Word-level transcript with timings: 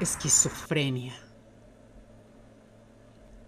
Esquizofrenia. 0.00 1.12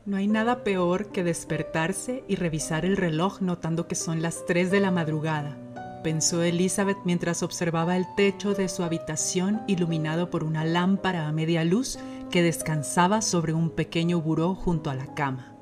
No 0.04 0.18
hay 0.18 0.26
nada 0.26 0.64
peor 0.64 1.10
que 1.10 1.24
despertarse 1.24 2.24
y 2.28 2.36
revisar 2.36 2.84
el 2.84 2.98
reloj 2.98 3.40
notando 3.40 3.88
que 3.88 3.94
son 3.94 4.20
las 4.20 4.44
3 4.44 4.70
de 4.70 4.80
la 4.80 4.90
madrugada, 4.90 5.56
pensó 6.02 6.42
Elizabeth 6.42 6.98
mientras 7.06 7.42
observaba 7.42 7.96
el 7.96 8.04
techo 8.16 8.52
de 8.52 8.68
su 8.68 8.82
habitación 8.82 9.62
iluminado 9.66 10.28
por 10.28 10.44
una 10.44 10.66
lámpara 10.66 11.26
a 11.26 11.32
media 11.32 11.64
luz 11.64 11.98
que 12.30 12.42
descansaba 12.42 13.22
sobre 13.22 13.54
un 13.54 13.70
pequeño 13.70 14.20
buró 14.20 14.54
junto 14.54 14.90
a 14.90 14.94
la 14.94 15.14
cama. 15.14 15.54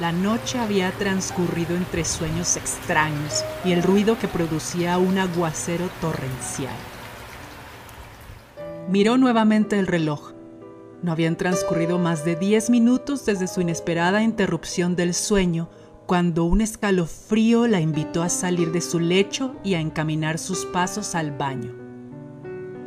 La 0.00 0.10
noche 0.10 0.58
había 0.58 0.90
transcurrido 0.90 1.76
entre 1.76 2.04
sueños 2.04 2.56
extraños 2.56 3.44
y 3.64 3.70
el 3.70 3.84
ruido 3.84 4.18
que 4.18 4.26
producía 4.26 4.98
un 4.98 5.18
aguacero 5.18 5.88
torrencial. 6.00 6.74
Miró 8.88 9.18
nuevamente 9.18 9.80
el 9.80 9.88
reloj. 9.88 10.32
No 11.02 11.10
habían 11.10 11.36
transcurrido 11.36 11.98
más 11.98 12.24
de 12.24 12.36
diez 12.36 12.70
minutos 12.70 13.26
desde 13.26 13.48
su 13.48 13.60
inesperada 13.60 14.22
interrupción 14.22 14.94
del 14.94 15.12
sueño 15.12 15.68
cuando 16.06 16.44
un 16.44 16.60
escalofrío 16.60 17.66
la 17.66 17.80
invitó 17.80 18.22
a 18.22 18.28
salir 18.28 18.70
de 18.70 18.80
su 18.80 19.00
lecho 19.00 19.56
y 19.64 19.74
a 19.74 19.80
encaminar 19.80 20.38
sus 20.38 20.64
pasos 20.66 21.16
al 21.16 21.32
baño. 21.32 21.74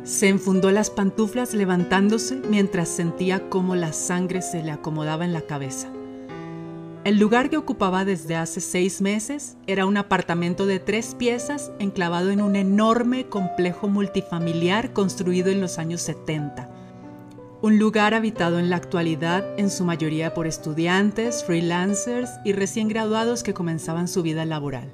Se 0.02 0.28
enfundó 0.28 0.70
las 0.70 0.88
pantuflas 0.88 1.52
levantándose 1.52 2.40
mientras 2.48 2.88
sentía 2.88 3.50
cómo 3.50 3.76
la 3.76 3.92
sangre 3.92 4.40
se 4.40 4.62
le 4.62 4.70
acomodaba 4.70 5.26
en 5.26 5.34
la 5.34 5.42
cabeza. 5.42 5.92
El 7.02 7.18
lugar 7.18 7.48
que 7.48 7.56
ocupaba 7.56 8.04
desde 8.04 8.36
hace 8.36 8.60
seis 8.60 9.00
meses 9.00 9.56
era 9.66 9.86
un 9.86 9.96
apartamento 9.96 10.66
de 10.66 10.78
tres 10.80 11.14
piezas 11.14 11.72
enclavado 11.78 12.28
en 12.30 12.42
un 12.42 12.56
enorme 12.56 13.24
complejo 13.26 13.88
multifamiliar 13.88 14.92
construido 14.92 15.50
en 15.50 15.62
los 15.62 15.78
años 15.78 16.02
70. 16.02 16.68
Un 17.62 17.78
lugar 17.78 18.12
habitado 18.12 18.58
en 18.58 18.68
la 18.68 18.76
actualidad 18.76 19.58
en 19.58 19.70
su 19.70 19.86
mayoría 19.86 20.34
por 20.34 20.46
estudiantes, 20.46 21.42
freelancers 21.42 22.30
y 22.44 22.52
recién 22.52 22.88
graduados 22.88 23.42
que 23.42 23.54
comenzaban 23.54 24.06
su 24.06 24.22
vida 24.22 24.44
laboral. 24.44 24.90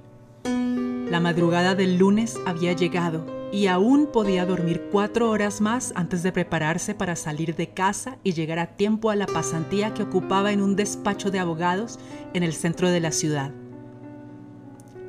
La 1.10 1.18
madrugada 1.18 1.74
del 1.74 1.98
lunes 1.98 2.36
había 2.46 2.72
llegado 2.72 3.35
y 3.52 3.68
aún 3.68 4.06
podía 4.06 4.44
dormir 4.44 4.88
cuatro 4.90 5.30
horas 5.30 5.60
más 5.60 5.92
antes 5.94 6.22
de 6.22 6.32
prepararse 6.32 6.94
para 6.94 7.16
salir 7.16 7.54
de 7.54 7.70
casa 7.70 8.18
y 8.24 8.32
llegar 8.32 8.58
a 8.58 8.76
tiempo 8.76 9.10
a 9.10 9.16
la 9.16 9.26
pasantía 9.26 9.94
que 9.94 10.02
ocupaba 10.02 10.52
en 10.52 10.62
un 10.62 10.76
despacho 10.76 11.30
de 11.30 11.38
abogados 11.38 11.98
en 12.34 12.42
el 12.42 12.52
centro 12.52 12.90
de 12.90 13.00
la 13.00 13.12
ciudad. 13.12 13.52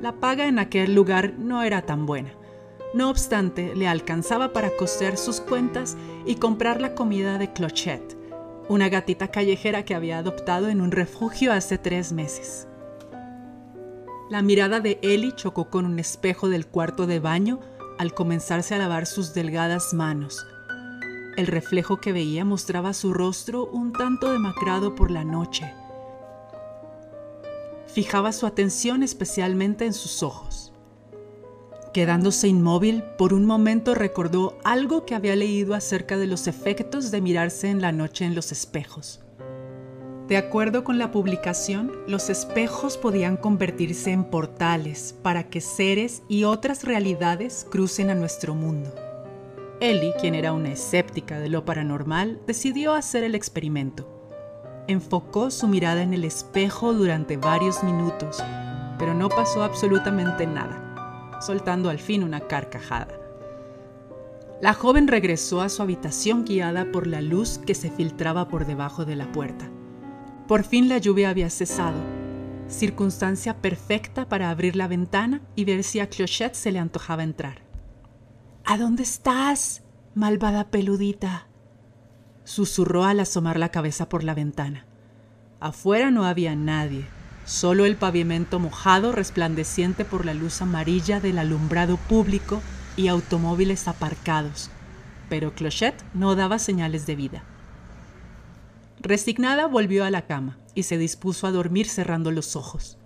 La 0.00 0.12
paga 0.12 0.46
en 0.46 0.58
aquel 0.58 0.94
lugar 0.94 1.34
no 1.38 1.62
era 1.62 1.82
tan 1.82 2.06
buena. 2.06 2.30
No 2.94 3.10
obstante, 3.10 3.74
le 3.74 3.88
alcanzaba 3.88 4.52
para 4.52 4.70
coser 4.70 5.16
sus 5.18 5.40
cuentas 5.40 5.96
y 6.24 6.36
comprar 6.36 6.80
la 6.80 6.94
comida 6.94 7.36
de 7.36 7.52
Clochette, 7.52 8.16
una 8.68 8.88
gatita 8.88 9.28
callejera 9.28 9.84
que 9.84 9.94
había 9.94 10.18
adoptado 10.18 10.68
en 10.68 10.80
un 10.80 10.92
refugio 10.92 11.52
hace 11.52 11.76
tres 11.76 12.12
meses. 12.12 12.68
La 14.30 14.42
mirada 14.42 14.80
de 14.80 14.98
Ellie 15.02 15.34
chocó 15.34 15.70
con 15.70 15.84
un 15.84 15.98
espejo 15.98 16.48
del 16.48 16.66
cuarto 16.66 17.06
de 17.06 17.18
baño 17.18 17.60
al 17.98 18.14
comenzarse 18.14 18.74
a 18.74 18.78
lavar 18.78 19.06
sus 19.06 19.34
delgadas 19.34 19.92
manos. 19.92 20.46
El 21.36 21.46
reflejo 21.46 21.98
que 21.98 22.12
veía 22.12 22.44
mostraba 22.44 22.94
su 22.94 23.12
rostro 23.12 23.66
un 23.66 23.92
tanto 23.92 24.32
demacrado 24.32 24.94
por 24.94 25.10
la 25.10 25.24
noche. 25.24 25.72
Fijaba 27.86 28.32
su 28.32 28.46
atención 28.46 29.02
especialmente 29.02 29.84
en 29.84 29.92
sus 29.92 30.22
ojos. 30.22 30.72
Quedándose 31.92 32.48
inmóvil, 32.48 33.02
por 33.16 33.32
un 33.32 33.46
momento 33.46 33.94
recordó 33.94 34.58
algo 34.62 35.06
que 35.06 35.14
había 35.14 35.36
leído 35.36 35.74
acerca 35.74 36.16
de 36.16 36.26
los 36.26 36.46
efectos 36.46 37.10
de 37.10 37.20
mirarse 37.20 37.70
en 37.70 37.80
la 37.80 37.92
noche 37.92 38.24
en 38.24 38.34
los 38.34 38.52
espejos. 38.52 39.20
De 40.28 40.36
acuerdo 40.36 40.84
con 40.84 40.98
la 40.98 41.10
publicación, 41.10 41.90
los 42.06 42.28
espejos 42.28 42.98
podían 42.98 43.38
convertirse 43.38 44.12
en 44.12 44.24
portales 44.24 45.16
para 45.22 45.48
que 45.48 45.62
seres 45.62 46.22
y 46.28 46.44
otras 46.44 46.84
realidades 46.84 47.66
crucen 47.70 48.10
a 48.10 48.14
nuestro 48.14 48.54
mundo. 48.54 48.94
Ellie, 49.80 50.12
quien 50.20 50.34
era 50.34 50.52
una 50.52 50.72
escéptica 50.72 51.40
de 51.40 51.48
lo 51.48 51.64
paranormal, 51.64 52.42
decidió 52.46 52.92
hacer 52.92 53.24
el 53.24 53.34
experimento. 53.34 54.06
Enfocó 54.86 55.50
su 55.50 55.66
mirada 55.66 56.02
en 56.02 56.12
el 56.12 56.24
espejo 56.24 56.92
durante 56.92 57.38
varios 57.38 57.82
minutos, 57.82 58.44
pero 58.98 59.14
no 59.14 59.30
pasó 59.30 59.62
absolutamente 59.62 60.46
nada, 60.46 61.40
soltando 61.40 61.88
al 61.88 61.98
fin 61.98 62.22
una 62.22 62.40
carcajada. 62.40 63.18
La 64.60 64.74
joven 64.74 65.08
regresó 65.08 65.62
a 65.62 65.70
su 65.70 65.80
habitación 65.80 66.44
guiada 66.44 66.92
por 66.92 67.06
la 67.06 67.22
luz 67.22 67.56
que 67.56 67.74
se 67.74 67.90
filtraba 67.90 68.48
por 68.48 68.66
debajo 68.66 69.06
de 69.06 69.16
la 69.16 69.32
puerta. 69.32 69.70
Por 70.48 70.64
fin 70.64 70.88
la 70.88 70.96
lluvia 70.96 71.28
había 71.28 71.50
cesado, 71.50 72.02
circunstancia 72.68 73.60
perfecta 73.60 74.30
para 74.30 74.48
abrir 74.48 74.76
la 74.76 74.88
ventana 74.88 75.42
y 75.54 75.66
ver 75.66 75.84
si 75.84 76.00
a 76.00 76.08
Clochette 76.08 76.54
se 76.54 76.72
le 76.72 76.78
antojaba 76.78 77.22
entrar. 77.22 77.60
¿A 78.64 78.78
dónde 78.78 79.02
estás, 79.02 79.82
malvada 80.14 80.70
peludita? 80.70 81.48
susurró 82.44 83.04
al 83.04 83.20
asomar 83.20 83.58
la 83.58 83.68
cabeza 83.68 84.08
por 84.08 84.24
la 84.24 84.32
ventana. 84.32 84.86
Afuera 85.60 86.10
no 86.10 86.24
había 86.24 86.56
nadie, 86.56 87.04
solo 87.44 87.84
el 87.84 87.96
pavimento 87.96 88.58
mojado 88.58 89.12
resplandeciente 89.12 90.06
por 90.06 90.24
la 90.24 90.32
luz 90.32 90.62
amarilla 90.62 91.20
del 91.20 91.38
alumbrado 91.38 91.98
público 91.98 92.62
y 92.96 93.08
automóviles 93.08 93.86
aparcados, 93.86 94.70
pero 95.28 95.54
Clochette 95.54 96.02
no 96.14 96.36
daba 96.36 96.58
señales 96.58 97.04
de 97.04 97.16
vida. 97.16 97.44
Resignada 99.00 99.66
volvió 99.66 100.04
a 100.04 100.10
la 100.10 100.26
cama 100.26 100.58
y 100.74 100.82
se 100.82 100.98
dispuso 100.98 101.46
a 101.46 101.52
dormir 101.52 101.88
cerrando 101.88 102.32
los 102.32 102.56
ojos. 102.56 102.98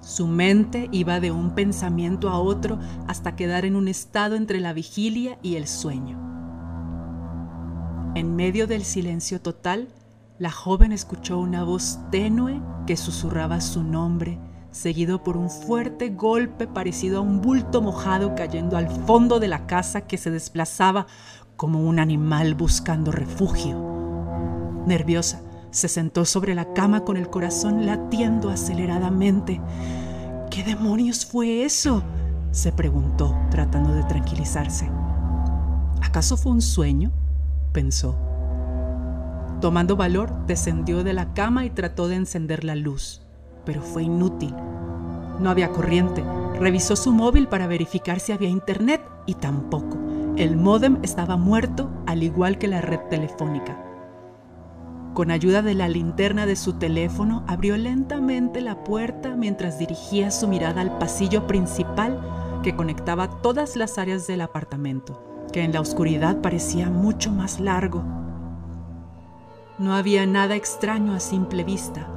Su 0.00 0.26
mente 0.26 0.88
iba 0.90 1.20
de 1.20 1.30
un 1.30 1.54
pensamiento 1.54 2.28
a 2.30 2.38
otro 2.38 2.78
hasta 3.06 3.36
quedar 3.36 3.64
en 3.64 3.76
un 3.76 3.88
estado 3.88 4.36
entre 4.36 4.58
la 4.58 4.72
vigilia 4.72 5.38
y 5.42 5.56
el 5.56 5.68
sueño. 5.68 6.18
En 8.14 8.34
medio 8.36 8.66
del 8.66 8.84
silencio 8.84 9.40
total, 9.40 9.88
la 10.38 10.50
joven 10.50 10.92
escuchó 10.92 11.38
una 11.38 11.62
voz 11.62 11.98
tenue 12.10 12.60
que 12.86 12.96
susurraba 12.96 13.60
su 13.60 13.84
nombre, 13.84 14.38
seguido 14.70 15.22
por 15.22 15.36
un 15.36 15.50
fuerte 15.50 16.08
golpe 16.08 16.66
parecido 16.66 17.18
a 17.18 17.22
un 17.22 17.42
bulto 17.42 17.82
mojado 17.82 18.34
cayendo 18.34 18.76
al 18.76 18.88
fondo 18.88 19.38
de 19.38 19.48
la 19.48 19.66
casa 19.66 20.06
que 20.06 20.16
se 20.16 20.30
desplazaba 20.30 21.06
como 21.56 21.86
un 21.86 22.00
animal 22.00 22.54
buscando 22.54 23.12
refugio. 23.12 23.91
Nerviosa, 24.86 25.40
se 25.70 25.88
sentó 25.88 26.24
sobre 26.24 26.54
la 26.54 26.72
cama 26.74 27.04
con 27.04 27.16
el 27.16 27.30
corazón 27.30 27.86
latiendo 27.86 28.50
aceleradamente. 28.50 29.60
¿Qué 30.50 30.62
demonios 30.64 31.24
fue 31.24 31.64
eso? 31.64 32.02
se 32.50 32.70
preguntó, 32.70 33.34
tratando 33.50 33.94
de 33.94 34.02
tranquilizarse. 34.04 34.90
¿Acaso 36.02 36.36
fue 36.36 36.52
un 36.52 36.60
sueño? 36.60 37.10
pensó. 37.72 38.18
Tomando 39.60 39.96
valor, 39.96 40.46
descendió 40.46 41.04
de 41.04 41.14
la 41.14 41.32
cama 41.32 41.64
y 41.64 41.70
trató 41.70 42.08
de 42.08 42.16
encender 42.16 42.64
la 42.64 42.74
luz, 42.74 43.22
pero 43.64 43.80
fue 43.80 44.02
inútil. 44.02 44.54
No 45.38 45.48
había 45.48 45.70
corriente. 45.70 46.22
Revisó 46.58 46.96
su 46.96 47.12
móvil 47.12 47.48
para 47.48 47.66
verificar 47.66 48.20
si 48.20 48.32
había 48.32 48.48
internet 48.48 49.00
y 49.24 49.34
tampoco. 49.34 49.96
El 50.36 50.56
módem 50.56 50.98
estaba 51.02 51.36
muerto, 51.36 51.90
al 52.06 52.22
igual 52.22 52.58
que 52.58 52.68
la 52.68 52.80
red 52.80 53.00
telefónica. 53.08 53.91
Con 55.14 55.30
ayuda 55.30 55.60
de 55.60 55.74
la 55.74 55.88
linterna 55.88 56.46
de 56.46 56.56
su 56.56 56.74
teléfono, 56.74 57.44
abrió 57.46 57.76
lentamente 57.76 58.62
la 58.62 58.82
puerta 58.82 59.36
mientras 59.36 59.78
dirigía 59.78 60.30
su 60.30 60.48
mirada 60.48 60.80
al 60.80 60.96
pasillo 60.96 61.46
principal 61.46 62.18
que 62.62 62.74
conectaba 62.74 63.42
todas 63.42 63.76
las 63.76 63.98
áreas 63.98 64.26
del 64.26 64.40
apartamento, 64.40 65.46
que 65.52 65.64
en 65.64 65.72
la 65.74 65.82
oscuridad 65.82 66.40
parecía 66.40 66.88
mucho 66.88 67.30
más 67.30 67.60
largo. 67.60 68.02
No 69.78 69.94
había 69.94 70.24
nada 70.24 70.56
extraño 70.56 71.12
a 71.12 71.20
simple 71.20 71.62
vista, 71.62 72.08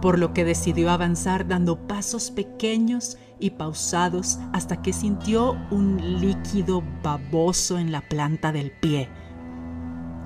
por 0.00 0.16
lo 0.16 0.32
que 0.32 0.44
decidió 0.44 0.92
avanzar 0.92 1.48
dando 1.48 1.88
pasos 1.88 2.30
pequeños 2.30 3.18
y 3.40 3.50
pausados 3.50 4.38
hasta 4.52 4.80
que 4.80 4.92
sintió 4.92 5.56
un 5.72 6.20
líquido 6.20 6.84
baboso 7.02 7.78
en 7.78 7.90
la 7.90 8.02
planta 8.02 8.52
del 8.52 8.70
pie. 8.70 9.08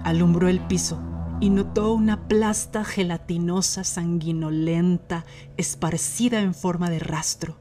Alumbró 0.05 0.49
el 0.49 0.61
piso 0.61 0.99
y 1.43 1.50
notó 1.50 1.93
una 1.93 2.29
plasta 2.29 2.85
gelatinosa 2.85 3.83
sanguinolenta 3.83 5.25
esparcida 5.56 6.41
en 6.41 6.55
forma 6.55 6.89
de 6.89 7.00
rastro. 7.00 7.56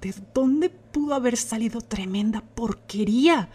¿De 0.00 0.14
dónde 0.32 0.70
pudo 0.70 1.16
haber 1.16 1.36
salido 1.36 1.80
tremenda 1.80 2.44
porquería? 2.54 3.48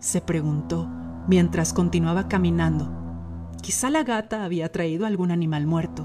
se 0.00 0.20
preguntó 0.20 0.88
mientras 1.28 1.72
continuaba 1.72 2.26
caminando. 2.26 2.90
Quizá 3.62 3.88
la 3.88 4.02
gata 4.02 4.44
había 4.44 4.72
traído 4.72 5.06
algún 5.06 5.30
animal 5.30 5.68
muerto. 5.68 6.04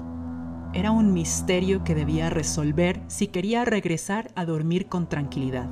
Era 0.72 0.92
un 0.92 1.12
misterio 1.12 1.82
que 1.82 1.96
debía 1.96 2.30
resolver 2.30 3.02
si 3.08 3.26
quería 3.26 3.64
regresar 3.64 4.30
a 4.36 4.44
dormir 4.44 4.86
con 4.86 5.08
tranquilidad. 5.08 5.68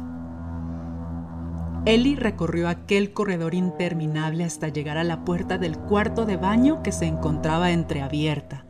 Ellie 1.88 2.16
recorrió 2.16 2.68
aquel 2.68 3.14
corredor 3.14 3.54
interminable 3.54 4.44
hasta 4.44 4.68
llegar 4.68 4.98
a 4.98 5.04
la 5.04 5.24
puerta 5.24 5.56
del 5.56 5.78
cuarto 5.78 6.26
de 6.26 6.36
baño 6.36 6.82
que 6.82 6.92
se 6.92 7.06
encontraba 7.06 7.70
entreabierta. 7.70 8.66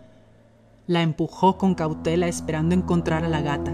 La 0.86 1.02
empujó 1.02 1.58
con 1.58 1.74
cautela 1.74 2.28
esperando 2.28 2.76
encontrar 2.76 3.24
a 3.24 3.28
la 3.28 3.40
gata 3.40 3.72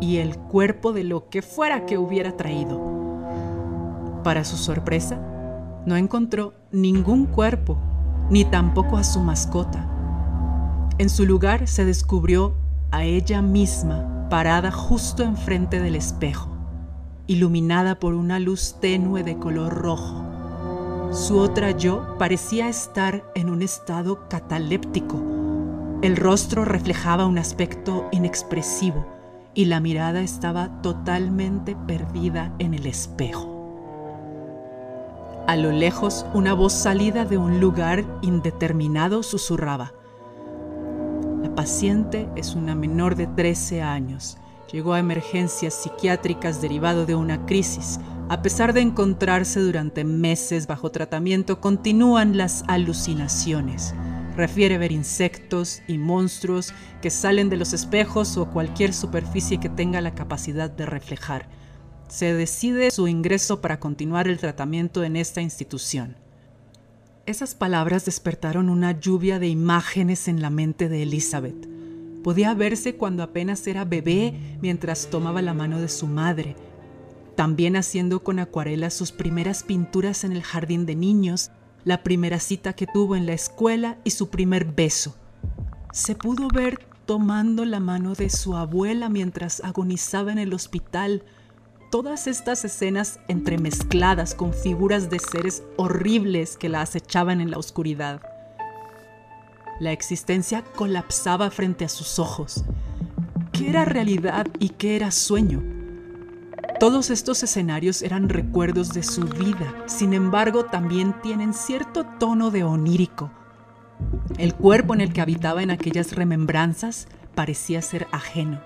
y 0.00 0.16
el 0.16 0.36
cuerpo 0.36 0.92
de 0.92 1.04
lo 1.04 1.28
que 1.28 1.42
fuera 1.42 1.86
que 1.86 1.96
hubiera 1.96 2.36
traído. 2.36 2.82
Para 4.24 4.42
su 4.42 4.56
sorpresa, 4.56 5.20
no 5.86 5.96
encontró 5.96 6.54
ningún 6.72 7.26
cuerpo, 7.26 7.78
ni 8.30 8.44
tampoco 8.44 8.96
a 8.96 9.04
su 9.04 9.20
mascota. 9.20 9.88
En 10.98 11.08
su 11.08 11.24
lugar 11.24 11.68
se 11.68 11.84
descubrió 11.84 12.56
a 12.90 13.04
ella 13.04 13.42
misma 13.42 14.26
parada 14.28 14.72
justo 14.72 15.22
enfrente 15.22 15.78
del 15.78 15.94
espejo 15.94 16.55
iluminada 17.26 17.98
por 17.98 18.14
una 18.14 18.38
luz 18.38 18.76
tenue 18.80 19.22
de 19.22 19.36
color 19.36 19.74
rojo. 19.74 20.24
Su 21.12 21.38
otra 21.38 21.70
yo 21.72 22.16
parecía 22.18 22.68
estar 22.68 23.24
en 23.34 23.50
un 23.50 23.62
estado 23.62 24.28
cataléptico. 24.28 25.22
El 26.02 26.16
rostro 26.16 26.64
reflejaba 26.64 27.26
un 27.26 27.38
aspecto 27.38 28.08
inexpresivo 28.12 29.06
y 29.54 29.64
la 29.64 29.80
mirada 29.80 30.20
estaba 30.20 30.82
totalmente 30.82 31.76
perdida 31.86 32.54
en 32.58 32.74
el 32.74 32.86
espejo. 32.86 33.52
A 35.46 35.56
lo 35.56 35.70
lejos, 35.70 36.26
una 36.34 36.54
voz 36.54 36.72
salida 36.72 37.24
de 37.24 37.38
un 37.38 37.60
lugar 37.60 38.04
indeterminado 38.20 39.22
susurraba. 39.22 39.92
La 41.40 41.54
paciente 41.54 42.28
es 42.36 42.54
una 42.54 42.74
menor 42.74 43.14
de 43.14 43.26
13 43.28 43.80
años 43.80 44.38
llegó 44.72 44.94
a 44.94 44.98
emergencias 44.98 45.74
psiquiátricas 45.74 46.60
derivado 46.60 47.06
de 47.06 47.14
una 47.14 47.46
crisis. 47.46 48.00
A 48.28 48.42
pesar 48.42 48.72
de 48.72 48.80
encontrarse 48.80 49.60
durante 49.60 50.04
meses 50.04 50.66
bajo 50.66 50.90
tratamiento, 50.90 51.60
continúan 51.60 52.36
las 52.36 52.64
alucinaciones. 52.66 53.94
Refiere 54.36 54.76
ver 54.78 54.92
insectos 54.92 55.82
y 55.86 55.96
monstruos 55.96 56.74
que 57.00 57.10
salen 57.10 57.48
de 57.48 57.56
los 57.56 57.72
espejos 57.72 58.36
o 58.36 58.50
cualquier 58.50 58.92
superficie 58.92 59.58
que 59.58 59.68
tenga 59.68 60.00
la 60.00 60.14
capacidad 60.14 60.68
de 60.68 60.84
reflejar. 60.84 61.48
Se 62.08 62.34
decide 62.34 62.90
su 62.90 63.08
ingreso 63.08 63.60
para 63.60 63.80
continuar 63.80 64.28
el 64.28 64.38
tratamiento 64.38 65.04
en 65.04 65.16
esta 65.16 65.40
institución. 65.40 66.16
Esas 67.24 67.54
palabras 67.54 68.04
despertaron 68.04 68.68
una 68.68 68.92
lluvia 68.92 69.38
de 69.38 69.48
imágenes 69.48 70.28
en 70.28 70.42
la 70.42 70.50
mente 70.50 70.88
de 70.88 71.02
Elizabeth. 71.02 71.75
Podía 72.26 72.54
verse 72.54 72.96
cuando 72.96 73.22
apenas 73.22 73.64
era 73.68 73.84
bebé 73.84 74.58
mientras 74.60 75.10
tomaba 75.10 75.42
la 75.42 75.54
mano 75.54 75.80
de 75.80 75.88
su 75.88 76.08
madre, 76.08 76.56
también 77.36 77.76
haciendo 77.76 78.24
con 78.24 78.40
acuarela 78.40 78.90
sus 78.90 79.12
primeras 79.12 79.62
pinturas 79.62 80.24
en 80.24 80.32
el 80.32 80.42
jardín 80.42 80.86
de 80.86 80.96
niños, 80.96 81.52
la 81.84 82.02
primera 82.02 82.40
cita 82.40 82.72
que 82.72 82.88
tuvo 82.88 83.14
en 83.14 83.26
la 83.26 83.32
escuela 83.32 83.98
y 84.02 84.10
su 84.10 84.28
primer 84.28 84.64
beso. 84.64 85.14
Se 85.92 86.16
pudo 86.16 86.48
ver 86.48 86.80
tomando 87.04 87.64
la 87.64 87.78
mano 87.78 88.14
de 88.14 88.28
su 88.28 88.56
abuela 88.56 89.08
mientras 89.08 89.60
agonizaba 89.60 90.32
en 90.32 90.38
el 90.38 90.52
hospital. 90.52 91.22
Todas 91.92 92.26
estas 92.26 92.64
escenas 92.64 93.20
entremezcladas 93.28 94.34
con 94.34 94.52
figuras 94.52 95.10
de 95.10 95.20
seres 95.20 95.62
horribles 95.76 96.56
que 96.56 96.70
la 96.70 96.80
acechaban 96.80 97.40
en 97.40 97.52
la 97.52 97.58
oscuridad. 97.58 98.20
La 99.78 99.92
existencia 99.92 100.62
colapsaba 100.62 101.50
frente 101.50 101.84
a 101.84 101.88
sus 101.88 102.18
ojos. 102.18 102.64
¿Qué 103.52 103.68
era 103.68 103.84
realidad 103.84 104.46
y 104.58 104.70
qué 104.70 104.96
era 104.96 105.10
sueño? 105.10 105.62
Todos 106.80 107.10
estos 107.10 107.42
escenarios 107.42 108.02
eran 108.02 108.28
recuerdos 108.28 108.94
de 108.94 109.02
su 109.02 109.24
vida, 109.24 109.74
sin 109.86 110.14
embargo 110.14 110.64
también 110.64 111.14
tienen 111.22 111.52
cierto 111.52 112.04
tono 112.18 112.50
de 112.50 112.64
onírico. 112.64 113.30
El 114.38 114.54
cuerpo 114.54 114.94
en 114.94 115.02
el 115.02 115.12
que 115.12 115.20
habitaba 115.20 115.62
en 115.62 115.70
aquellas 115.70 116.12
remembranzas 116.14 117.06
parecía 117.34 117.82
ser 117.82 118.06
ajeno. 118.12 118.60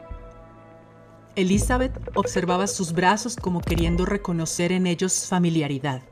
Elizabeth 1.37 1.97
observaba 2.15 2.67
sus 2.67 2.93
brazos 2.93 3.37
como 3.37 3.61
queriendo 3.61 4.07
reconocer 4.07 4.73
en 4.73 4.87
ellos 4.87 5.27
familiaridad. 5.29 6.03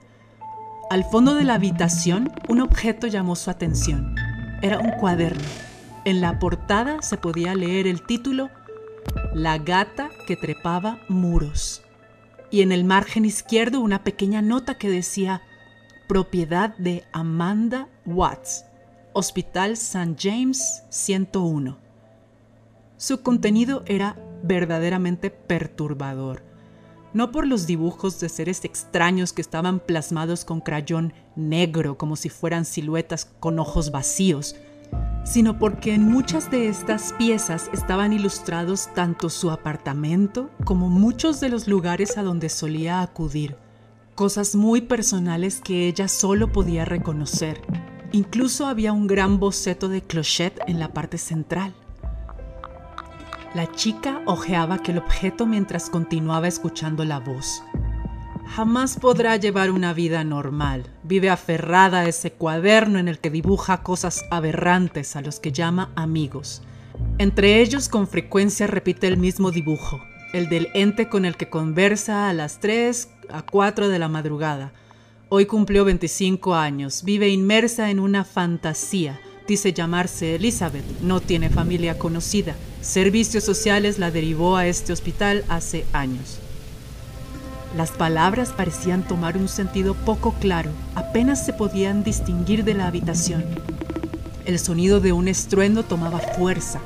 Al 0.90 1.04
fondo 1.04 1.34
de 1.34 1.44
la 1.44 1.54
habitación, 1.54 2.32
un 2.48 2.60
objeto 2.60 3.06
llamó 3.06 3.36
su 3.36 3.50
atención. 3.50 4.14
Era 4.60 4.80
un 4.80 4.90
cuaderno. 4.90 5.44
En 6.04 6.20
la 6.20 6.40
portada 6.40 7.00
se 7.00 7.16
podía 7.16 7.54
leer 7.54 7.86
el 7.86 8.02
título 8.02 8.50
La 9.32 9.58
gata 9.58 10.10
que 10.26 10.36
trepaba 10.36 10.98
muros. 11.08 11.82
Y 12.50 12.62
en 12.62 12.72
el 12.72 12.82
margen 12.82 13.24
izquierdo 13.24 13.80
una 13.80 14.02
pequeña 14.02 14.42
nota 14.42 14.76
que 14.76 14.90
decía 14.90 15.42
Propiedad 16.08 16.76
de 16.76 17.04
Amanda 17.12 17.88
Watts, 18.04 18.64
Hospital 19.12 19.72
St. 19.72 20.16
James 20.18 20.82
101. 20.88 21.78
Su 22.96 23.22
contenido 23.22 23.84
era 23.86 24.16
verdaderamente 24.42 25.30
perturbador 25.30 26.42
no 27.18 27.32
por 27.32 27.48
los 27.48 27.66
dibujos 27.66 28.20
de 28.20 28.28
seres 28.28 28.64
extraños 28.64 29.32
que 29.32 29.42
estaban 29.42 29.80
plasmados 29.80 30.44
con 30.44 30.60
crayón 30.60 31.12
negro 31.34 31.98
como 31.98 32.14
si 32.14 32.28
fueran 32.28 32.64
siluetas 32.64 33.24
con 33.40 33.58
ojos 33.58 33.90
vacíos, 33.90 34.54
sino 35.24 35.58
porque 35.58 35.94
en 35.94 36.04
muchas 36.04 36.48
de 36.48 36.68
estas 36.68 37.12
piezas 37.14 37.70
estaban 37.72 38.12
ilustrados 38.12 38.88
tanto 38.94 39.30
su 39.30 39.50
apartamento 39.50 40.48
como 40.62 40.88
muchos 40.88 41.40
de 41.40 41.48
los 41.48 41.66
lugares 41.66 42.16
a 42.18 42.22
donde 42.22 42.48
solía 42.48 43.02
acudir, 43.02 43.56
cosas 44.14 44.54
muy 44.54 44.82
personales 44.82 45.60
que 45.60 45.88
ella 45.88 46.06
solo 46.06 46.52
podía 46.52 46.84
reconocer. 46.84 47.60
Incluso 48.12 48.68
había 48.68 48.92
un 48.92 49.08
gran 49.08 49.40
boceto 49.40 49.88
de 49.88 50.02
clochette 50.02 50.60
en 50.68 50.78
la 50.78 50.92
parte 50.92 51.18
central. 51.18 51.74
La 53.54 53.72
chica 53.72 54.20
hojeaba 54.26 54.74
aquel 54.74 54.98
objeto 54.98 55.46
mientras 55.46 55.88
continuaba 55.88 56.48
escuchando 56.48 57.06
la 57.06 57.18
voz. 57.18 57.62
Jamás 58.46 58.98
podrá 58.98 59.36
llevar 59.36 59.70
una 59.70 59.94
vida 59.94 60.22
normal. 60.22 60.90
Vive 61.02 61.30
aferrada 61.30 62.00
a 62.00 62.08
ese 62.08 62.30
cuaderno 62.30 62.98
en 62.98 63.08
el 63.08 63.18
que 63.18 63.30
dibuja 63.30 63.82
cosas 63.82 64.26
aberrantes 64.30 65.16
a 65.16 65.22
los 65.22 65.40
que 65.40 65.50
llama 65.50 65.92
amigos. 65.96 66.62
Entre 67.16 67.62
ellos 67.62 67.88
con 67.88 68.06
frecuencia 68.06 68.66
repite 68.66 69.06
el 69.06 69.16
mismo 69.16 69.50
dibujo, 69.50 69.98
el 70.34 70.50
del 70.50 70.68
ente 70.74 71.08
con 71.08 71.24
el 71.24 71.36
que 71.36 71.48
conversa 71.48 72.28
a 72.28 72.34
las 72.34 72.60
3 72.60 73.08
a 73.30 73.42
4 73.42 73.88
de 73.88 73.98
la 73.98 74.08
madrugada. 74.08 74.72
Hoy 75.30 75.46
cumplió 75.46 75.86
25 75.86 76.54
años, 76.54 77.02
vive 77.02 77.30
inmersa 77.30 77.90
en 77.90 77.98
una 77.98 78.24
fantasía 78.24 79.20
Dice 79.48 79.72
llamarse 79.72 80.34
Elizabeth, 80.34 80.84
no 81.00 81.20
tiene 81.20 81.48
familia 81.48 81.98
conocida. 81.98 82.54
Servicios 82.82 83.44
sociales 83.44 83.98
la 83.98 84.10
derivó 84.10 84.56
a 84.56 84.66
este 84.66 84.92
hospital 84.92 85.42
hace 85.48 85.86
años. 85.94 86.38
Las 87.74 87.90
palabras 87.90 88.50
parecían 88.50 89.08
tomar 89.08 89.38
un 89.38 89.48
sentido 89.48 89.94
poco 89.94 90.34
claro, 90.34 90.70
apenas 90.94 91.46
se 91.46 91.54
podían 91.54 92.04
distinguir 92.04 92.62
de 92.62 92.74
la 92.74 92.88
habitación. 92.88 93.42
El 94.44 94.58
sonido 94.58 95.00
de 95.00 95.12
un 95.12 95.28
estruendo 95.28 95.82
tomaba 95.82 96.18
fuerza, 96.18 96.80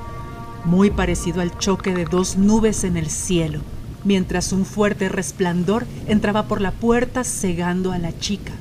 muy 0.65 0.91
parecido 0.93 1.41
al 1.41 1.59
choque 1.59 1.93
de 1.93 2.05
dos 2.05 2.37
nubes 2.37 2.85
en 2.85 2.97
el 2.97 3.11
cielo, 3.11 3.61
mientras 4.05 4.53
un 4.53 4.67
fuerte 4.67 5.09
resplandor 5.09 5.85
entraba 6.07 6.45
por 6.45 6.61
la 6.61 6.71
puerta 6.71 7.25
cegando 7.25 7.91
a 7.91 7.99
la 7.99 8.17
chica. 8.17 8.53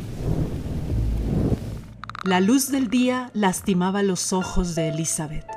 La 2.23 2.39
luz 2.39 2.69
del 2.69 2.87
día 2.87 3.31
lastimaba 3.33 4.03
los 4.03 4.31
ojos 4.31 4.75
de 4.75 4.89
Elizabeth. 4.89 5.47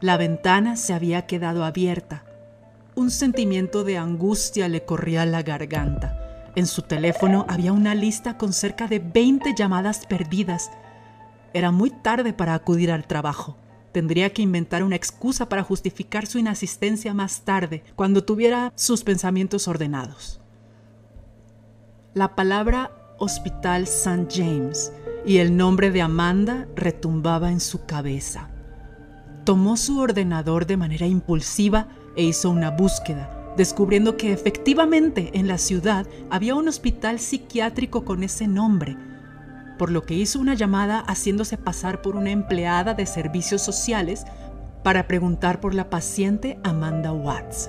La 0.00 0.16
ventana 0.16 0.74
se 0.74 0.92
había 0.92 1.26
quedado 1.26 1.64
abierta. 1.64 2.24
Un 2.96 3.12
sentimiento 3.12 3.84
de 3.84 3.96
angustia 3.96 4.66
le 4.66 4.84
corría 4.84 5.24
la 5.24 5.44
garganta. 5.44 6.50
En 6.56 6.66
su 6.66 6.82
teléfono 6.82 7.46
había 7.48 7.72
una 7.72 7.94
lista 7.94 8.36
con 8.38 8.52
cerca 8.52 8.88
de 8.88 8.98
20 8.98 9.54
llamadas 9.56 10.04
perdidas. 10.04 10.72
Era 11.54 11.70
muy 11.70 11.90
tarde 11.90 12.32
para 12.32 12.54
acudir 12.54 12.90
al 12.90 13.06
trabajo. 13.06 13.56
Tendría 13.92 14.32
que 14.32 14.42
inventar 14.42 14.82
una 14.82 14.96
excusa 14.96 15.48
para 15.48 15.62
justificar 15.62 16.26
su 16.26 16.40
inasistencia 16.40 17.14
más 17.14 17.42
tarde, 17.42 17.84
cuando 17.94 18.24
tuviera 18.24 18.72
sus 18.74 19.04
pensamientos 19.04 19.68
ordenados. 19.68 20.40
La 22.14 22.34
palabra 22.34 22.90
Hospital 23.20 23.84
St. 23.84 24.26
James 24.28 24.92
y 25.28 25.40
el 25.40 25.58
nombre 25.58 25.90
de 25.90 26.00
Amanda 26.00 26.66
retumbaba 26.74 27.52
en 27.52 27.60
su 27.60 27.84
cabeza. 27.84 28.48
Tomó 29.44 29.76
su 29.76 30.00
ordenador 30.00 30.64
de 30.64 30.78
manera 30.78 31.06
impulsiva 31.06 31.88
e 32.16 32.24
hizo 32.24 32.48
una 32.48 32.70
búsqueda, 32.70 33.52
descubriendo 33.54 34.16
que 34.16 34.32
efectivamente 34.32 35.32
en 35.34 35.46
la 35.46 35.58
ciudad 35.58 36.06
había 36.30 36.54
un 36.54 36.66
hospital 36.66 37.20
psiquiátrico 37.20 38.06
con 38.06 38.22
ese 38.22 38.48
nombre, 38.48 38.96
por 39.76 39.90
lo 39.90 40.02
que 40.02 40.14
hizo 40.14 40.40
una 40.40 40.54
llamada 40.54 41.00
haciéndose 41.00 41.58
pasar 41.58 42.00
por 42.00 42.16
una 42.16 42.30
empleada 42.30 42.94
de 42.94 43.04
servicios 43.04 43.60
sociales 43.60 44.24
para 44.82 45.06
preguntar 45.06 45.60
por 45.60 45.74
la 45.74 45.90
paciente 45.90 46.58
Amanda 46.64 47.12
Watts. 47.12 47.68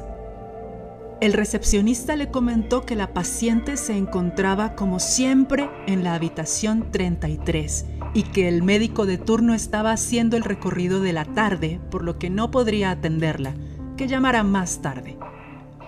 El 1.22 1.34
recepcionista 1.34 2.16
le 2.16 2.32
comentó 2.32 2.86
que 2.86 2.96
la 2.96 3.14
paciente 3.14 3.76
se 3.76 3.98
encontraba 3.98 4.76
como 4.76 5.00
siempre 5.00 5.70
en 5.86 6.06
la 6.06 6.14
habitación 6.14 6.92
33 6.92 7.86
y 8.14 8.24
que 8.24 8.48
el 8.48 8.64
médico 8.64 9.06
de 9.06 9.18
turno 9.18 9.54
estaba 9.54 9.92
haciendo 9.92 10.38
el 10.38 10.44
recorrido 10.44 11.02
de 11.02 11.12
la 11.12 11.26
tarde, 11.26 11.82
por 11.92 12.06
lo 12.06 12.18
que 12.18 12.30
no 12.30 12.52
podría 12.52 12.92
atenderla, 12.92 13.54
que 13.98 14.08
llamara 14.08 14.44
más 14.44 14.82
tarde. 14.82 15.18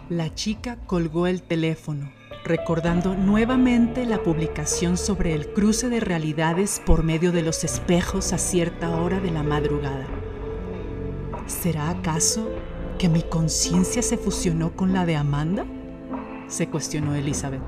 La 0.09 0.35
chica 0.35 0.77
colgó 0.85 1.27
el 1.27 1.41
teléfono, 1.41 2.11
recordando 2.43 3.15
nuevamente 3.15 4.05
la 4.05 4.21
publicación 4.23 4.97
sobre 4.97 5.33
el 5.33 5.53
cruce 5.53 5.87
de 5.87 6.01
realidades 6.01 6.81
por 6.85 7.03
medio 7.03 7.31
de 7.31 7.41
los 7.41 7.63
espejos 7.63 8.33
a 8.33 8.37
cierta 8.37 8.89
hora 8.89 9.21
de 9.21 9.31
la 9.31 9.43
madrugada. 9.43 10.07
¿Será 11.47 11.89
acaso 11.89 12.49
que 13.01 13.09
mi 13.09 13.23
conciencia 13.23 14.03
se 14.03 14.15
fusionó 14.15 14.75
con 14.75 14.93
la 14.93 15.07
de 15.07 15.15
Amanda? 15.15 15.65
se 16.47 16.67
cuestionó 16.67 17.15
Elizabeth. 17.15 17.63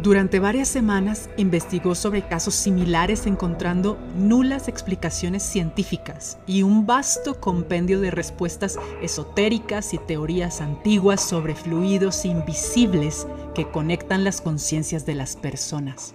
Durante 0.00 0.38
varias 0.38 0.68
semanas 0.68 1.28
investigó 1.36 1.96
sobre 1.96 2.28
casos 2.28 2.54
similares 2.54 3.26
encontrando 3.26 3.98
nulas 4.16 4.68
explicaciones 4.68 5.42
científicas 5.42 6.38
y 6.46 6.62
un 6.62 6.86
vasto 6.86 7.40
compendio 7.40 8.00
de 8.00 8.12
respuestas 8.12 8.78
esotéricas 9.02 9.94
y 9.94 9.98
teorías 9.98 10.60
antiguas 10.60 11.20
sobre 11.20 11.56
fluidos 11.56 12.24
invisibles 12.24 13.26
que 13.52 13.68
conectan 13.68 14.22
las 14.22 14.40
conciencias 14.40 15.06
de 15.06 15.16
las 15.16 15.34
personas. 15.34 16.14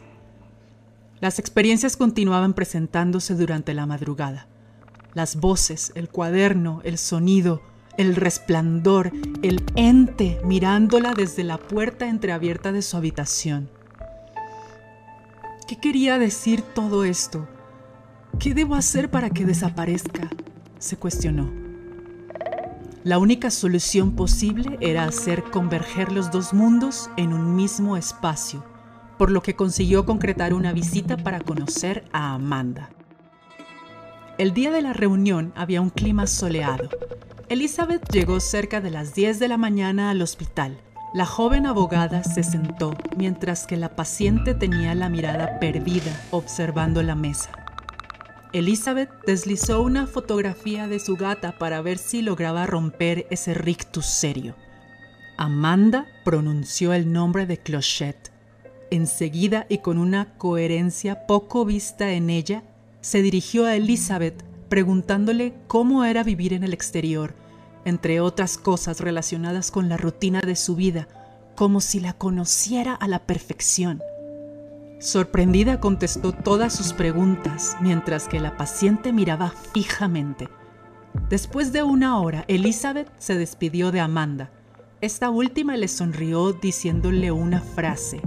Las 1.20 1.38
experiencias 1.38 1.98
continuaban 1.98 2.53
presentándose 2.53 3.36
durante 3.36 3.74
la 3.74 3.86
madrugada. 3.86 4.48
Las 5.13 5.35
voces, 5.35 5.91
el 5.95 6.09
cuaderno, 6.09 6.81
el 6.83 6.97
sonido, 6.97 7.61
el 7.97 8.15
resplandor, 8.15 9.11
el 9.41 9.63
ente 9.75 10.39
mirándola 10.45 11.13
desde 11.13 11.43
la 11.43 11.57
puerta 11.57 12.07
entreabierta 12.07 12.71
de 12.71 12.81
su 12.81 12.97
habitación. 12.97 13.69
¿Qué 15.67 15.77
quería 15.79 16.17
decir 16.17 16.61
todo 16.61 17.03
esto? 17.03 17.47
¿Qué 18.39 18.53
debo 18.53 18.75
hacer 18.75 19.09
para 19.09 19.29
que 19.29 19.45
desaparezca? 19.45 20.29
se 20.79 20.97
cuestionó. 20.97 21.51
La 23.03 23.19
única 23.19 23.51
solución 23.51 24.15
posible 24.15 24.77
era 24.79 25.05
hacer 25.05 25.43
converger 25.43 26.11
los 26.11 26.31
dos 26.31 26.53
mundos 26.53 27.09
en 27.17 27.33
un 27.33 27.55
mismo 27.55 27.97
espacio, 27.97 28.63
por 29.17 29.31
lo 29.31 29.41
que 29.43 29.55
consiguió 29.55 30.05
concretar 30.05 30.53
una 30.53 30.73
visita 30.73 31.17
para 31.17 31.39
conocer 31.39 32.03
a 32.11 32.33
Amanda. 32.33 32.89
El 34.41 34.53
día 34.53 34.71
de 34.71 34.81
la 34.81 34.91
reunión 34.91 35.53
había 35.55 35.79
un 35.79 35.91
clima 35.91 36.27
soleado. 36.27 36.89
Elizabeth 37.48 38.12
llegó 38.12 38.39
cerca 38.39 38.81
de 38.81 38.89
las 38.89 39.13
10 39.13 39.39
de 39.39 39.48
la 39.48 39.57
mañana 39.57 40.10
al 40.10 40.21
hospital 40.21 40.81
la 41.13 41.25
joven 41.25 41.65
abogada 41.65 42.24
se 42.24 42.41
sentó 42.41 42.95
mientras 43.17 43.67
que 43.67 43.75
la 43.75 43.98
paciente 43.98 44.53
tenía 44.53 44.95
la 44.95 45.10
mirada 45.10 45.60
perdida 45.60 46.17
observando 46.31 47.03
la 47.03 47.15
mesa. 47.15 47.50
Elizabeth 48.53 49.10
deslizó 49.25 49.81
una 49.81 50.07
fotografía 50.07 50.88
de 50.88 51.00
su 51.00 51.17
gata 51.17 51.57
para 51.57 51.81
ver 51.81 51.98
si 51.98 52.21
lograba 52.21 52.65
romper 52.65 53.27
ese 53.29 53.53
rictus 53.53 54.05
serio. 54.05 54.55
Amanda 55.38 56.05
pronunció 56.24 56.93
el 56.93 57.12
nombre 57.12 57.45
de 57.45 57.57
Clochette. 57.57 58.31
Enseguida 58.89 59.65
y 59.67 59.79
con 59.79 59.98
una 59.98 60.38
coherencia 60.38 61.27
poco 61.27 61.65
vista 61.65 62.12
en 62.12 62.29
ella, 62.29 62.63
se 63.01 63.22
dirigió 63.22 63.65
a 63.65 63.75
Elizabeth 63.75 64.43
preguntándole 64.70 65.53
cómo 65.67 66.05
era 66.05 66.24
vivir 66.24 66.53
en 66.53 66.63
el 66.63 66.74
exterior 66.74 67.36
entre 67.86 68.20
otras 68.20 68.58
cosas 68.58 69.00
relacionadas 69.00 69.72
con 69.72 69.89
la 69.89 69.98
rutina 69.98 70.41
de 70.41 70.55
su 70.55 70.75
vida, 70.75 71.08
como 71.55 71.81
si 71.81 72.00
la 72.00 72.13
conociera 72.13 72.93
a 72.93 73.08
la 73.08 73.20
perfección. 73.20 74.01
Sorprendida 75.00 75.79
contestó 75.79 76.31
todas 76.31 76.74
sus 76.74 76.93
preguntas 76.93 77.75
mientras 77.81 78.27
que 78.27 78.39
la 78.39 78.55
paciente 78.55 79.12
miraba 79.12 79.51
fijamente. 79.74 80.48
Después 81.29 81.74
de 81.74 81.84
una 81.84 82.20
hora, 82.20 82.46
Elizabeth 82.48 83.12
se 83.17 83.36
despidió 83.36 83.91
de 83.91 84.00
Amanda. 84.00 84.51
Esta 85.01 85.29
última 85.31 85.75
le 85.75 85.88
sonrió 85.88 86.53
diciéndole 86.53 87.31
una 87.31 87.62
frase. 87.62 88.22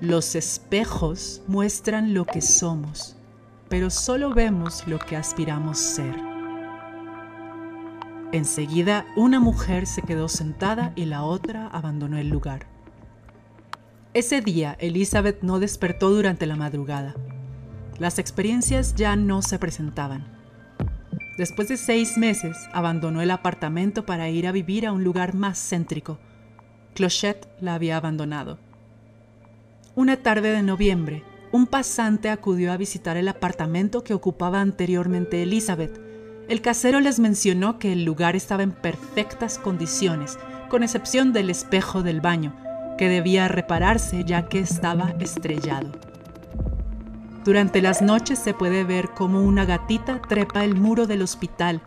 Los 0.00 0.36
espejos 0.36 1.42
muestran 1.48 2.14
lo 2.14 2.24
que 2.24 2.40
somos, 2.40 3.16
pero 3.74 3.90
solo 3.90 4.32
vemos 4.32 4.86
lo 4.86 5.00
que 5.00 5.16
aspiramos 5.16 5.80
ser. 5.80 6.14
Enseguida, 8.30 9.04
una 9.16 9.40
mujer 9.40 9.88
se 9.88 10.02
quedó 10.02 10.28
sentada 10.28 10.92
y 10.94 11.06
la 11.06 11.24
otra 11.24 11.66
abandonó 11.66 12.16
el 12.16 12.28
lugar. 12.28 12.68
Ese 14.12 14.40
día, 14.42 14.76
Elizabeth 14.78 15.42
no 15.42 15.58
despertó 15.58 16.10
durante 16.10 16.46
la 16.46 16.54
madrugada. 16.54 17.16
Las 17.98 18.20
experiencias 18.20 18.94
ya 18.94 19.16
no 19.16 19.42
se 19.42 19.58
presentaban. 19.58 20.24
Después 21.36 21.66
de 21.66 21.76
seis 21.76 22.16
meses, 22.16 22.56
abandonó 22.72 23.22
el 23.22 23.32
apartamento 23.32 24.06
para 24.06 24.28
ir 24.30 24.46
a 24.46 24.52
vivir 24.52 24.86
a 24.86 24.92
un 24.92 25.02
lugar 25.02 25.34
más 25.34 25.58
céntrico. 25.58 26.20
Clochette 26.94 27.48
la 27.60 27.74
había 27.74 27.96
abandonado. 27.96 28.60
Una 29.96 30.18
tarde 30.18 30.52
de 30.52 30.62
noviembre, 30.62 31.24
un 31.54 31.68
pasante 31.68 32.30
acudió 32.30 32.72
a 32.72 32.76
visitar 32.76 33.16
el 33.16 33.28
apartamento 33.28 34.02
que 34.02 34.12
ocupaba 34.12 34.60
anteriormente 34.60 35.40
Elizabeth 35.40 36.00
el 36.48 36.60
casero 36.60 36.98
les 36.98 37.20
mencionó 37.20 37.78
que 37.78 37.92
el 37.92 38.04
lugar 38.04 38.34
estaba 38.34 38.64
en 38.64 38.72
perfectas 38.72 39.58
condiciones, 39.58 40.36
con 40.68 40.82
excepción 40.82 41.32
del 41.32 41.50
espejo 41.50 42.02
del 42.02 42.20
baño, 42.20 42.56
que 42.98 43.08
debía 43.08 43.46
repararse 43.46 44.24
ya 44.24 44.48
que 44.48 44.58
estaba 44.58 45.14
estrellado. 45.20 45.92
Durante 47.44 47.80
las 47.80 48.02
noches 48.02 48.40
se 48.40 48.52
puede 48.52 48.82
ver 48.82 49.10
cómo 49.10 49.40
una 49.40 49.64
gatita 49.64 50.20
trepa 50.22 50.64
el 50.64 50.74
muro 50.74 51.06
del 51.06 51.22
hospital 51.22 51.82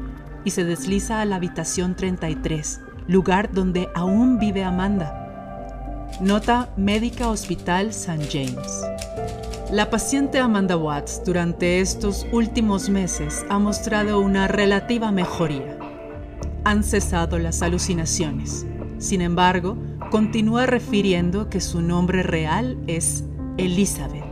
y 0.46 0.52
se 0.52 0.64
desliza 0.64 1.20
a 1.20 1.26
la 1.26 1.36
habitación 1.36 1.94
33, 1.98 2.80
lugar 3.10 3.52
donde 3.52 3.90
aún 3.94 4.40
vive 4.40 4.64
Amanda. 4.64 6.08
Nota 6.22 6.70
Médica 6.78 7.28
Hospital 7.28 7.88
St. 7.90 8.28
James. 8.32 9.47
La 9.72 9.90
paciente 9.90 10.40
Amanda 10.40 10.78
Watts 10.78 11.24
durante 11.26 11.82
estos 11.82 12.26
últimos 12.32 12.88
meses 12.90 13.46
ha 13.50 13.60
mostrado 13.60 14.22
una 14.22 14.48
relativa 14.48 15.12
mejoría. 15.12 15.78
Han 16.64 16.86
cesado 16.86 17.38
las 17.38 17.62
alucinaciones. 17.62 18.66
Sin 18.98 19.20
embargo, 19.20 19.78
continúa 20.10 20.68
refiriendo 20.68 21.50
que 21.50 21.60
su 21.60 21.82
nombre 21.82 22.24
real 22.24 22.78
es 22.88 23.26
Elizabeth. 23.58 24.27